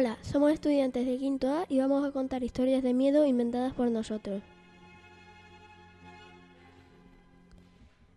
Hola, 0.00 0.16
somos 0.22 0.52
estudiantes 0.52 1.04
de 1.04 1.18
quinto 1.18 1.52
A 1.52 1.66
y 1.68 1.80
vamos 1.80 2.06
a 2.06 2.12
contar 2.12 2.44
historias 2.44 2.84
de 2.84 2.94
miedo 2.94 3.26
inventadas 3.26 3.74
por 3.74 3.90
nosotros. 3.90 4.44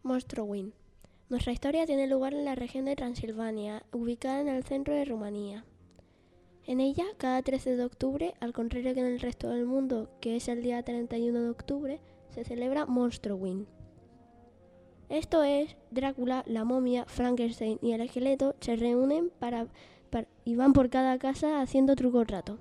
Monstrowin. 0.04 0.74
Nuestra 1.30 1.54
historia 1.54 1.88
tiene 1.88 2.06
lugar 2.06 2.36
en 2.36 2.46
la 2.46 2.54
región 2.54 2.86
de 2.86 2.96
Transilvania, 2.96 3.82
ubicada 3.92 4.42
en 4.42 4.50
el 4.50 4.64
centro 4.64 4.94
de 4.94 5.06
Rumanía. 5.06 5.66
En 6.68 6.82
ella, 6.82 7.06
cada 7.18 7.42
13 7.42 7.76
de 7.76 7.84
octubre, 7.84 8.36
al 8.40 8.54
contrario 8.54 8.94
que 8.94 9.00
en 9.00 9.08
el 9.08 9.20
resto 9.20 9.50
del 9.50 9.66
mundo, 9.66 10.08
que 10.22 10.36
es 10.36 10.50
el 10.50 10.62
día 10.62 10.84
31 10.84 11.42
de 11.42 11.50
octubre, 11.50 12.00
se 12.30 12.44
celebra 12.44 12.86
Monstrowin. 12.86 13.66
Esto 15.10 15.42
es, 15.44 15.76
Drácula, 15.90 16.44
la 16.46 16.64
momia, 16.64 17.06
Frankenstein 17.08 17.80
y 17.82 17.94
el 17.94 18.02
esqueleto 18.02 18.54
se 18.60 18.76
reúnen 18.76 19.32
para 19.40 19.68
y 20.46 20.56
van 20.56 20.74
por 20.74 20.90
cada 20.90 21.18
casa 21.18 21.62
haciendo 21.62 21.96
truco 21.96 22.24
rato. 22.24 22.58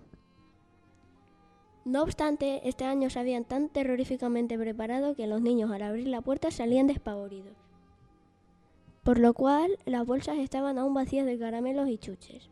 No 1.85 2.03
obstante, 2.03 2.69
este 2.69 2.85
año 2.85 3.09
se 3.11 3.19
habían 3.19 3.45
tan 3.45 3.69
terroríficamente 3.69 4.59
preparado 4.59 5.15
que 5.15 5.27
los 5.27 5.41
niños 5.41 5.71
al 5.71 5.83
abrir 5.83 6.09
la 6.09 6.21
puerta 6.21 6.51
salían 6.51 6.87
despavoridos. 6.87 7.55
Por 9.03 9.19
lo 9.19 9.33
cual, 9.33 9.79
las 9.87 10.05
bolsas 10.05 10.39
estaban 10.39 10.79
aún 10.79 10.93
vacías 10.93 11.25
de 11.25 11.39
caramelos 11.39 11.89
y 11.89 11.97
chuches. 11.97 12.51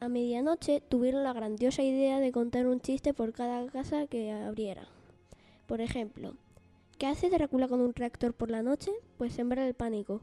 A 0.00 0.08
medianoche 0.08 0.82
tuvieron 0.88 1.22
la 1.22 1.32
grandiosa 1.32 1.82
idea 1.82 2.18
de 2.18 2.32
contar 2.32 2.66
un 2.66 2.80
chiste 2.80 3.14
por 3.14 3.32
cada 3.32 3.66
casa 3.70 4.06
que 4.06 4.32
abriera. 4.32 4.88
Por 5.66 5.80
ejemplo, 5.80 6.34
¿qué 6.98 7.06
hace 7.06 7.30
Drácula 7.30 7.68
con 7.68 7.80
un 7.80 7.94
reactor 7.94 8.34
por 8.34 8.50
la 8.50 8.62
noche? 8.62 8.90
Pues 9.18 9.34
sembrar 9.34 9.66
el 9.66 9.74
pánico. 9.74 10.20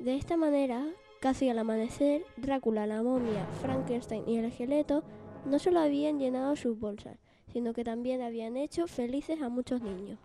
De 0.00 0.16
esta 0.16 0.36
manera, 0.36 0.84
Casi 1.20 1.48
al 1.48 1.58
amanecer, 1.58 2.24
Drácula, 2.36 2.86
la 2.86 3.02
momia, 3.02 3.44
Frankenstein 3.60 4.22
y 4.28 4.36
el 4.36 4.44
esqueleto 4.44 5.02
no 5.44 5.58
solo 5.58 5.80
habían 5.80 6.20
llenado 6.20 6.54
sus 6.54 6.78
bolsas, 6.78 7.18
sino 7.52 7.72
que 7.72 7.82
también 7.82 8.22
habían 8.22 8.56
hecho 8.56 8.86
felices 8.86 9.42
a 9.42 9.48
muchos 9.48 9.82
niños. 9.82 10.20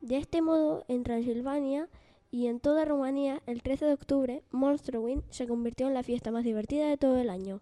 De 0.00 0.16
este 0.16 0.42
modo, 0.42 0.84
en 0.88 1.04
Transilvania 1.04 1.88
y 2.32 2.48
en 2.48 2.58
toda 2.58 2.84
Rumanía, 2.84 3.40
el 3.46 3.62
13 3.62 3.84
de 3.84 3.92
octubre, 3.94 4.42
Monstrowin 4.50 5.22
se 5.30 5.46
convirtió 5.46 5.86
en 5.86 5.94
la 5.94 6.02
fiesta 6.02 6.32
más 6.32 6.42
divertida 6.42 6.88
de 6.88 6.96
todo 6.96 7.16
el 7.18 7.30
año. 7.30 7.60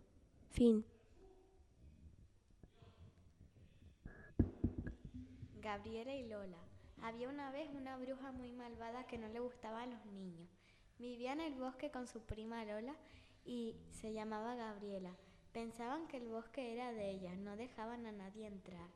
Fin. 0.49 0.87
Gabriela 5.61 6.15
y 6.15 6.27
Lola. 6.27 6.59
Había 7.03 7.29
una 7.29 7.51
vez 7.51 7.69
una 7.75 7.99
bruja 7.99 8.33
muy 8.33 8.53
malvada 8.53 9.07
que 9.07 9.19
no 9.19 9.29
le 9.29 9.41
gustaba 9.41 9.83
a 9.83 9.87
los 9.87 10.05
niños. 10.07 10.62
Vivía 10.99 11.33
en 11.33 11.41
el 11.41 11.55
bosque 11.55 11.91
con 11.91 12.07
su 12.07 12.21
prima 12.21 12.65
Lola 12.65 12.95
y 13.45 13.77
se 13.91 14.13
llamaba 14.13 14.55
Gabriela. 14.55 15.17
Pensaban 15.53 16.07
que 16.07 16.17
el 16.19 16.29
bosque 16.29 16.73
era 16.73 16.93
de 16.93 17.11
ellas, 17.11 17.37
no 17.39 17.57
dejaban 17.57 18.07
a 18.07 18.13
nadie 18.13 18.47
entrar. 18.47 18.89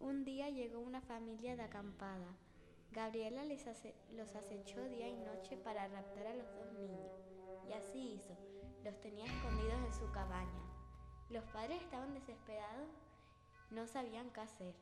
Un 0.00 0.24
día 0.24 0.50
llegó 0.50 0.80
una 0.80 1.00
familia 1.00 1.56
de 1.56 1.62
acampada. 1.62 2.36
Gabriela 2.92 3.44
los 3.44 4.34
acechó 4.34 4.82
día 4.88 5.08
y 5.08 5.16
noche 5.16 5.56
para 5.56 5.88
raptar 5.88 6.26
a 6.26 6.34
los 6.34 6.52
dos 6.54 6.72
niños. 6.72 7.12
Y 7.68 7.72
así 7.72 8.14
hizo. 8.14 8.36
Los 8.84 9.00
tenía 9.00 9.24
escondidos 9.24 9.80
en 9.86 9.94
su 9.94 10.10
cabaña. 10.12 10.62
Los 11.30 11.44
padres 11.44 11.82
estaban 11.82 12.14
desesperados, 12.14 12.88
no 13.70 13.86
sabían 13.86 14.30
qué 14.30 14.40
hacer. 14.40 14.74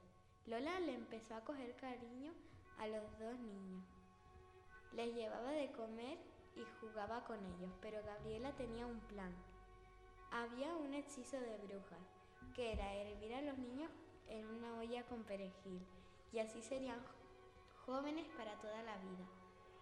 Lola 0.46 0.78
le 0.80 0.94
empezó 0.94 1.34
a 1.34 1.44
coger 1.44 1.74
cariño 1.76 2.32
a 2.78 2.86
los 2.86 3.18
dos 3.18 3.38
niños. 3.38 3.84
Les 4.92 5.14
llevaba 5.14 5.52
de 5.52 5.72
comer 5.72 6.18
y 6.56 6.64
jugaba 6.80 7.24
con 7.24 7.38
ellos, 7.38 7.70
pero 7.80 8.02
Gabriela 8.04 8.52
tenía 8.52 8.86
un 8.86 9.00
plan. 9.00 9.32
Había 10.30 10.74
un 10.76 10.94
hechizo 10.94 11.38
de 11.40 11.56
bruja, 11.58 11.96
que 12.54 12.72
era 12.72 12.94
hervir 12.94 13.34
a 13.34 13.42
los 13.42 13.58
niños 13.58 13.90
en 14.28 14.46
una 14.46 14.78
olla 14.78 15.04
con 15.04 15.24
perejil, 15.24 15.80
y 16.32 16.38
así 16.38 16.62
serían 16.62 17.00
jóvenes 17.86 18.26
para 18.36 18.54
toda 18.60 18.82
la 18.82 18.96
vida. 18.98 19.26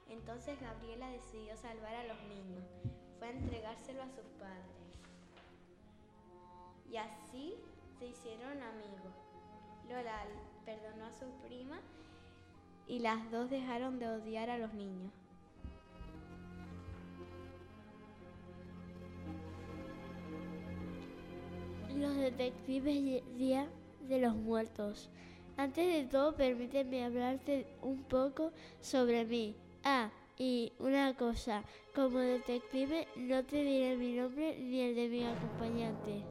Entonces 0.09 0.61
Gabriela 0.61 1.09
decidió 1.09 1.57
salvar 1.57 1.95
a 1.95 2.05
los 2.05 2.21
niños, 2.25 2.65
fue 3.19 3.29
a 3.29 3.31
entregárselo 3.31 4.03
a 4.03 4.11
sus 4.11 4.27
padres. 4.39 4.83
Y 6.91 6.97
así 6.97 7.55
se 7.99 8.07
hicieron 8.07 8.63
amigos. 8.63 9.15
Lola 9.89 10.25
perdonó 10.65 11.07
a 11.07 11.13
su 11.13 11.27
prima 11.47 11.81
y 12.87 12.99
las 12.99 13.31
dos 13.31 13.49
dejaron 13.49 13.99
de 13.99 14.09
odiar 14.09 14.51
a 14.51 14.59
los 14.59 14.75
niños. 14.75 15.13
Los 22.03 22.17
detectives 22.17 23.23
Día 23.39 23.69
de 24.09 24.19
los 24.19 24.35
Muertos. 24.35 25.09
Antes 25.57 25.87
de 25.87 26.05
todo, 26.11 26.35
permíteme 26.35 27.05
hablarte 27.05 27.65
un 27.81 28.03
poco 28.03 28.51
sobre 28.81 29.25
mí. 29.25 29.55
Ah, 29.85 30.11
y 30.37 30.73
una 30.81 31.15
cosa, 31.15 31.63
como 31.95 32.19
detective 32.19 33.07
no 33.17 33.45
te 33.45 33.63
diré 33.63 33.97
mi 33.97 34.15
nombre 34.15 34.59
ni 34.59 34.81
el 34.81 34.97
de 34.97 35.09
mi 35.09 35.25
acompañante. 35.25 36.25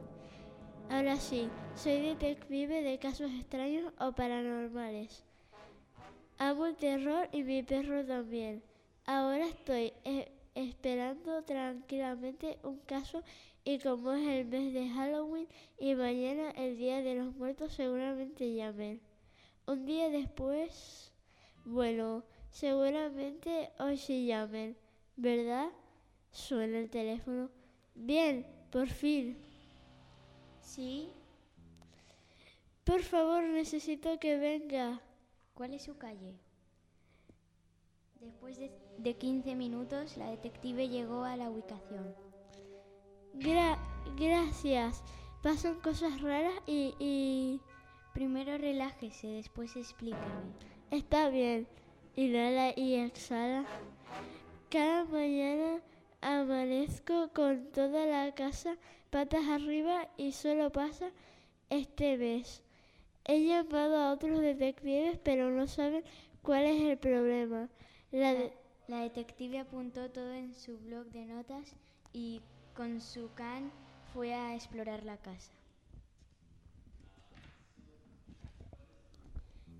Ahora 0.90 1.16
sí, 1.16 1.48
soy 1.74 2.00
detective 2.02 2.82
de 2.82 2.98
casos 2.98 3.30
extraños 3.30 3.94
o 3.98 4.12
paranormales. 4.12 5.24
Amo 6.36 6.66
el 6.66 6.76
terror 6.76 7.30
y 7.32 7.44
mi 7.44 7.62
perro 7.62 8.04
también. 8.04 8.62
Ahora 9.06 9.46
estoy 9.46 9.94
eh, 10.04 10.30
esperando 10.54 11.42
tranquilamente 11.44 12.58
un 12.62 12.78
caso 12.80 13.22
y 13.64 13.78
como 13.78 14.12
es 14.12 14.26
el 14.26 14.46
mes 14.46 14.74
de 14.74 14.88
Halloween 14.88 15.46
y 15.78 15.94
mañana 15.94 16.50
el 16.50 16.76
Día 16.76 17.00
de 17.02 17.14
los 17.14 17.34
Muertos 17.36 17.72
seguramente 17.72 18.54
llamen. 18.54 19.00
Un 19.66 19.86
día 19.86 20.10
después, 20.10 21.12
bueno, 21.64 22.24
seguramente 22.50 23.70
hoy 23.78 23.96
sí 23.96 24.26
llamen, 24.26 24.76
¿verdad? 25.16 25.68
Suena 26.32 26.78
el 26.78 26.90
teléfono. 26.90 27.50
Bien, 27.94 28.44
por 28.70 28.88
fin. 28.88 29.38
¿Sí? 30.60 31.10
Por 32.82 33.02
favor, 33.02 33.44
necesito 33.44 34.18
que 34.18 34.38
venga. 34.38 35.00
¿Cuál 35.54 35.74
es 35.74 35.82
su 35.82 35.96
calle? 35.96 36.34
Después 38.18 38.58
de, 38.58 38.72
de 38.98 39.14
15 39.14 39.54
minutos, 39.54 40.16
la 40.16 40.30
detective 40.30 40.88
llegó 40.88 41.22
a 41.22 41.36
la 41.36 41.50
ubicación 41.50 42.31
gracias. 43.34 45.02
Pasan 45.42 45.80
cosas 45.80 46.20
raras 46.20 46.54
y, 46.66 46.94
y... 46.98 47.60
Primero 48.12 48.58
relájese, 48.58 49.26
después 49.26 49.74
explíqueme. 49.74 50.52
Está 50.90 51.30
bien. 51.30 51.66
Inhala 52.14 52.74
y 52.76 52.94
exhala. 52.96 53.64
Cada 54.68 55.04
mañana 55.06 55.80
amanezco 56.20 57.30
con 57.34 57.70
toda 57.72 58.04
la 58.04 58.34
casa 58.34 58.76
patas 59.10 59.46
arriba 59.48 60.08
y 60.18 60.32
solo 60.32 60.70
pasa 60.70 61.10
este 61.70 62.18
mes. 62.18 62.62
He 63.24 63.46
llamado 63.46 63.96
a 63.96 64.12
otros 64.12 64.40
detectives 64.40 65.18
pero 65.22 65.50
no 65.50 65.66
saben 65.66 66.04
cuál 66.42 66.64
es 66.64 66.82
el 66.82 66.98
problema. 66.98 67.70
La, 68.10 68.34
la 68.88 69.00
detective 69.00 69.60
apuntó 69.60 70.10
todo 70.10 70.32
en 70.32 70.54
su 70.54 70.78
blog 70.78 71.06
de 71.06 71.24
notas 71.24 71.74
y 72.12 72.42
con 72.74 73.00
su 73.00 73.32
can 73.34 73.70
fue 74.12 74.34
a 74.34 74.54
explorar 74.54 75.04
la 75.04 75.16
casa. 75.16 75.52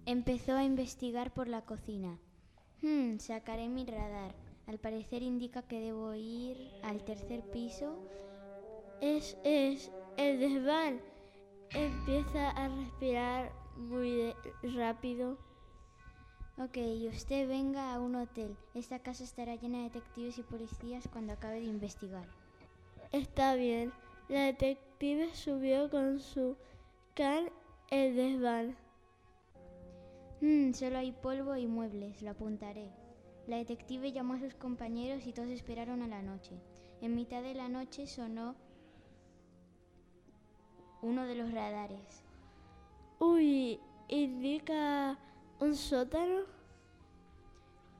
Empezó 0.04 0.54
a 0.54 0.64
investigar 0.64 1.32
por 1.32 1.48
la 1.48 1.62
cocina. 1.62 2.18
Hmm, 2.82 3.18
sacaré 3.18 3.68
mi 3.68 3.86
radar. 3.86 4.34
Al 4.66 4.78
parecer 4.78 5.22
indica 5.22 5.62
que 5.62 5.80
debo 5.80 6.14
ir 6.14 6.56
al 6.82 7.04
tercer 7.04 7.42
piso. 7.50 7.96
Es, 9.00 9.36
es, 9.44 9.90
el 10.16 10.40
desván. 10.40 11.00
Empieza 11.70 12.50
a 12.50 12.68
respirar 12.68 13.52
muy 13.76 14.34
rápido. 14.62 15.38
Ok, 16.58 16.78
usted 17.08 17.48
venga 17.48 17.94
a 17.94 18.00
un 18.00 18.16
hotel. 18.16 18.56
Esta 18.74 18.98
casa 18.98 19.24
estará 19.24 19.56
llena 19.56 19.78
de 19.78 19.84
detectives 19.84 20.38
y 20.38 20.42
policías 20.42 21.08
cuando 21.08 21.32
acabe 21.32 21.60
de 21.60 21.66
investigar. 21.66 22.41
Está 23.12 23.54
bien. 23.56 23.92
La 24.28 24.46
detective 24.46 25.34
subió 25.34 25.90
con 25.90 26.18
su 26.18 26.56
can 27.14 27.50
el 27.90 28.16
desván. 28.16 28.74
Hmm, 30.40 30.72
solo 30.72 30.96
hay 30.96 31.12
polvo 31.12 31.54
y 31.56 31.66
muebles, 31.66 32.22
lo 32.22 32.30
apuntaré. 32.30 32.90
La 33.46 33.58
detective 33.58 34.12
llamó 34.12 34.34
a 34.34 34.40
sus 34.40 34.54
compañeros 34.54 35.26
y 35.26 35.32
todos 35.32 35.50
esperaron 35.50 36.00
a 36.00 36.08
la 36.08 36.22
noche. 36.22 36.58
En 37.02 37.14
mitad 37.14 37.42
de 37.42 37.54
la 37.54 37.68
noche 37.68 38.06
sonó 38.06 38.54
uno 41.02 41.26
de 41.26 41.34
los 41.34 41.52
radares. 41.52 42.24
Uy, 43.18 43.78
indica 44.08 45.18
un 45.60 45.74
sótano. 45.74 46.44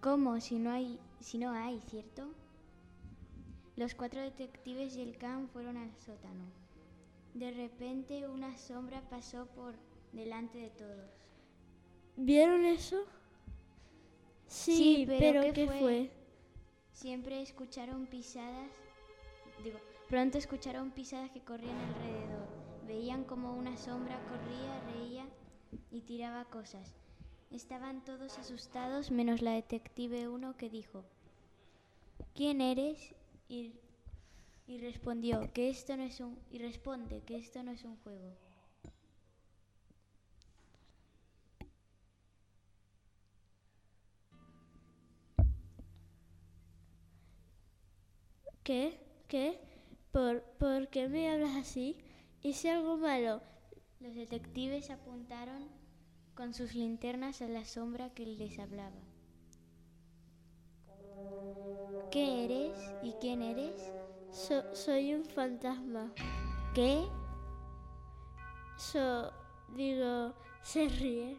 ¿Cómo? 0.01 0.41
Si 0.41 0.59
no 0.59 0.71
hay, 0.71 0.99
si 1.21 1.37
no 1.37 1.51
hay, 1.51 1.81
¿cierto? 1.83 2.31
Los 3.77 3.95
cuatro 3.95 4.21
detectives 4.21 4.97
y 4.97 5.03
el 5.03 5.17
can 5.17 5.49
fueron 5.49 5.77
al 5.77 5.95
sótano. 5.97 6.45
De 7.35 7.51
repente 7.51 8.29
una 8.29 8.57
sombra 8.59 9.01
pasó 9.09 9.47
por 9.47 9.75
delante 10.13 10.59
de 10.59 10.71
todos. 10.71 11.11
¿Vieron 12.17 12.67
eso? 12.67 13.05
Sí, 14.47 15.07
pero, 15.09 15.41
¿qué, 15.55 15.67
fue? 15.67 16.11
Siempre 16.93 17.41
escucharon 17.41 18.07
pisadas, 18.07 18.71
digo, 19.65 19.79
pronto 20.09 20.37
escucharon 20.37 20.91
pisadas 20.91 21.31
que 21.31 21.41
corrían 21.41 21.79
alrededor. 21.79 22.47
Veían 22.87 23.25
como 23.25 23.57
una 23.57 23.79
sombra 23.79 24.21
corría, 24.29 24.81
reía 24.93 25.27
y 25.91 26.03
tiraba 26.03 26.45
cosas. 26.45 26.95
Estaban 27.51 28.05
todos 28.05 28.39
asustados 28.39 29.11
menos 29.11 29.41
la 29.41 29.53
detective 29.53 30.29
uno 30.29 30.57
que 30.59 30.69
dijo, 30.69 31.05
¿quién 32.35 32.61
eres? 32.61 33.15
Y, 33.49 33.75
y 34.67 34.79
respondió 34.79 35.53
que 35.53 35.71
esto 35.71 35.97
no 35.97 36.05
es 36.05 36.21
un 36.21 36.39
y 36.51 36.59
responde 36.59 37.23
que 37.25 37.37
esto 37.37 37.63
no 37.63 37.73
es 37.73 37.85
un 37.85 37.97
juego. 37.99 38.37
¿Qué? 48.65 48.99
¿Qué? 49.29 49.61
¿Por, 50.11 50.43
¿Por 50.59 50.89
qué 50.89 51.09
me 51.09 51.31
hablas 51.31 51.55
así? 51.57 51.99
¿Hice 52.43 52.71
algo 52.71 52.97
malo? 52.97 53.41
Los 54.01 54.15
detectives 54.15 54.91
apuntaron 54.91 55.69
con 56.35 56.55
sus 56.55 56.75
linternas 56.75 57.43
a 57.43 57.49
la 57.49 57.65
sombra 57.65 58.11
que 58.15 58.27
les 58.27 58.59
hablaba. 58.59 59.01
¿Qué 62.11 62.45
eres 62.45 62.95
y 63.01 63.15
quién 63.15 63.43
eres? 63.43 63.93
soy 64.31 65.15
un 65.15 65.25
fantasma. 65.25 66.13
¿Qué? 66.75 67.07
So, 68.77 69.33
digo, 69.75 70.35
se 70.63 70.89
ríe. 70.89 71.39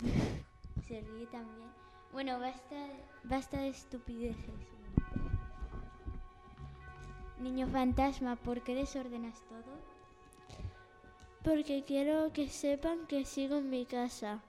se 0.88 1.00
ríe 1.00 1.26
también. 1.26 1.70
Bueno, 2.12 2.38
basta, 2.38 2.76
basta 3.24 3.60
de 3.60 3.68
estupideces. 3.68 4.54
Niño 7.38 7.68
fantasma, 7.68 8.36
¿por 8.36 8.62
qué 8.62 8.74
desordenas 8.74 9.40
todo? 9.48 9.80
Porque 11.42 11.84
quiero 11.84 12.32
que 12.32 12.48
sepan 12.48 13.06
que 13.06 13.24
sigo 13.24 13.56
en 13.56 13.70
mi 13.70 13.86
casa. 13.86 14.42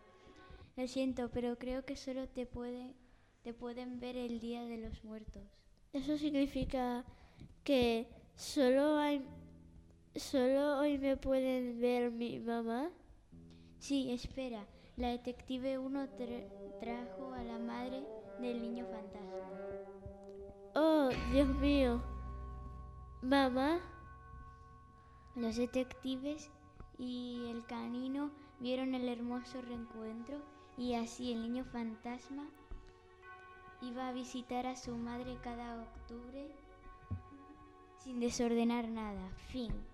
Lo 0.76 0.88
siento, 0.88 1.30
pero 1.30 1.58
creo 1.58 1.86
que 1.86 1.96
solo 1.96 2.28
te, 2.28 2.46
puede, 2.46 2.94
te 3.44 3.54
pueden 3.54 4.00
ver 4.00 4.16
el 4.16 4.40
día 4.40 4.64
de 4.66 4.78
los 4.78 5.04
muertos. 5.04 5.44
Eso 5.94 6.18
significa 6.18 7.04
que 7.64 8.08
solo 8.36 8.98
hay 8.98 9.26
solo 10.16 10.80
hoy 10.80 10.98
me 10.98 11.18
pueden 11.18 11.80
ver 11.80 12.12
mi 12.12 12.40
mamá. 12.40 12.90
Sí, 13.80 14.12
espera. 14.12 14.66
La 14.98 15.10
detective 15.10 15.80
1 15.80 16.10
trajo 16.80 17.34
a 17.34 17.44
la 17.44 17.58
madre 17.58 18.04
del 18.40 18.62
niño 18.62 18.86
fantasma. 18.86 19.50
Oh, 20.76 21.10
Dios 21.32 21.48
mío. 21.60 22.02
Mamá. 23.22 23.80
Los 25.36 25.56
detectives 25.56 26.52
y 26.98 27.46
el 27.50 27.66
canino 27.66 28.32
vieron 28.60 28.94
el 28.94 29.08
hermoso 29.08 29.62
reencuentro 29.62 30.38
y 30.78 30.94
así 30.94 31.32
el 31.32 31.42
niño 31.42 31.64
fantasma 31.66 32.48
iba 33.82 34.08
a 34.08 34.12
visitar 34.12 34.68
a 34.68 34.76
su 34.76 34.96
madre 34.96 35.38
cada 35.44 35.82
octubre 35.82 36.48
sin 37.98 38.20
desordenar 38.20 38.88
nada. 38.88 39.30
Fin. 39.52 39.91